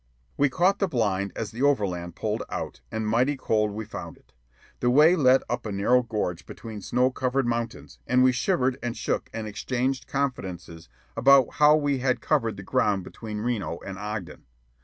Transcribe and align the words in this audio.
We 0.35 0.49
caught 0.49 0.79
the 0.79 0.87
blind 0.87 1.31
as 1.35 1.51
the 1.51 1.61
overland 1.61 2.15
pulled 2.15 2.41
out, 2.49 2.81
and 2.91 3.07
mighty 3.07 3.37
cold 3.37 3.69
we 3.69 3.85
found 3.85 4.17
it. 4.17 4.33
The 4.79 4.89
way 4.89 5.15
led 5.15 5.43
up 5.47 5.63
a 5.67 5.71
narrow 5.71 6.01
gorge 6.01 6.47
between 6.47 6.81
snow 6.81 7.11
covered 7.11 7.45
mountains, 7.45 7.99
and 8.07 8.23
we 8.23 8.31
shivered 8.31 8.79
and 8.81 8.97
shook 8.97 9.29
and 9.31 9.45
exchanged 9.45 10.07
confidences 10.07 10.89
about 11.15 11.53
how 11.57 11.75
we 11.75 11.99
had 11.99 12.19
covered 12.19 12.57
the 12.57 12.63
ground 12.63 13.03
between 13.03 13.41
Reno 13.41 13.77
and 13.85 13.99
Ogden. 13.99 14.45